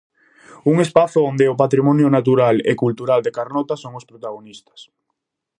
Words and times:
Un 0.71 0.75
espazo 0.85 1.19
onde 1.29 1.45
o 1.53 1.59
patrimonio 1.63 2.07
natural 2.17 2.55
e 2.71 2.73
cultural 2.83 3.19
de 3.23 3.35
Carnota 3.37 3.73
son 3.83 3.93
os 3.99 4.07
protagonistas. 4.11 4.79